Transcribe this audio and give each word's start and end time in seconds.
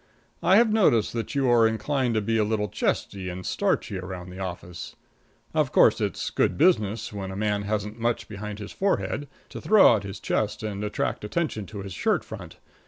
I 0.41 0.55
have 0.55 0.73
noticed 0.73 1.13
that 1.13 1.35
you 1.35 1.47
are 1.51 1.67
inclined 1.67 2.15
to 2.15 2.21
be 2.21 2.39
a 2.39 2.43
little 2.43 2.69
chesty 2.69 3.29
and 3.29 3.45
starchy 3.45 3.99
around 3.99 4.31
the 4.31 4.39
office. 4.39 4.95
Of 5.53 5.71
course, 5.71 6.01
it's 6.01 6.31
good 6.31 6.57
business, 6.57 7.13
when 7.13 7.29
a 7.29 7.37
fellow 7.37 7.61
hasn't 7.65 7.99
much 7.99 8.27
behind 8.27 8.57
his 8.57 8.71
forehead, 8.71 9.27
to 9.49 9.61
throw 9.61 9.93
out 9.93 10.01
his 10.01 10.19
chest 10.19 10.63
and 10.63 10.83
attract 10.83 11.23
attention 11.23 11.67
to 11.67 11.83
his 11.83 11.93
shirt 11.93 12.23
front. 12.25 12.57